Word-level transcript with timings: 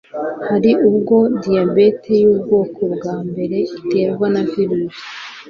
Hari 0.47 0.71
ubwo 0.89 1.17
diyabete 1.41 2.11
y'ubwoko 2.21 2.81
bwa 2.95 3.15
mbere 3.27 3.57
iterwa 3.77 4.25
na 4.33 4.41
virusi 4.51 5.01